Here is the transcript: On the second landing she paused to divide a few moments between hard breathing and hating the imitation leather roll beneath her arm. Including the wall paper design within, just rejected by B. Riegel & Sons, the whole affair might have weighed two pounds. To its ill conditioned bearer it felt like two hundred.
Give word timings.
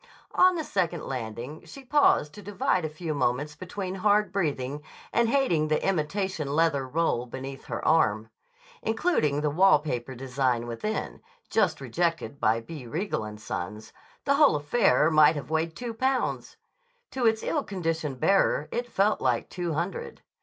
On 0.33 0.55
the 0.55 0.63
second 0.63 1.03
landing 1.05 1.63
she 1.63 1.83
paused 1.85 2.33
to 2.33 2.41
divide 2.41 2.83
a 2.85 2.89
few 2.89 3.13
moments 3.13 3.55
between 3.55 3.93
hard 3.93 4.31
breathing 4.31 4.81
and 5.13 5.29
hating 5.29 5.67
the 5.67 5.87
imitation 5.87 6.47
leather 6.55 6.87
roll 6.87 7.27
beneath 7.27 7.65
her 7.65 7.87
arm. 7.87 8.31
Including 8.81 9.41
the 9.41 9.51
wall 9.51 9.77
paper 9.77 10.15
design 10.15 10.65
within, 10.65 11.21
just 11.51 11.79
rejected 11.79 12.39
by 12.39 12.61
B. 12.61 12.87
Riegel 12.87 13.37
& 13.37 13.37
Sons, 13.37 13.93
the 14.25 14.33
whole 14.33 14.55
affair 14.55 15.11
might 15.11 15.35
have 15.35 15.51
weighed 15.51 15.75
two 15.75 15.93
pounds. 15.93 16.57
To 17.11 17.27
its 17.27 17.43
ill 17.43 17.63
conditioned 17.63 18.19
bearer 18.19 18.69
it 18.71 18.91
felt 18.91 19.21
like 19.21 19.51
two 19.51 19.73
hundred. 19.73 20.23